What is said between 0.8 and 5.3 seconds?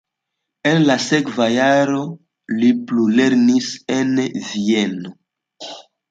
la sekva jaro li plulernis en Vieno.